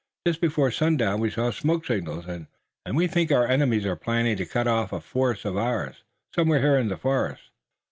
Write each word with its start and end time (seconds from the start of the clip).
Just 0.25 0.41
before 0.41 0.71
sundown 0.71 1.19
we 1.19 1.29
saw 1.29 1.51
smoke 1.51 1.85
signals 1.85 2.25
and 2.25 2.47
we 2.91 3.05
think 3.05 3.31
our 3.31 3.45
enemies 3.45 3.85
are 3.85 3.95
planning 3.95 4.35
to 4.37 4.47
cut 4.47 4.67
off 4.67 4.91
a 4.91 4.99
force 4.99 5.45
of 5.45 5.55
ours, 5.55 6.01
somewhere 6.33 6.59
here 6.59 6.75
in 6.75 6.87
the 6.87 6.97
forest." 6.97 7.51